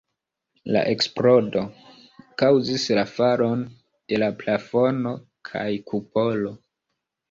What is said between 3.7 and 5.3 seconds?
de la plafono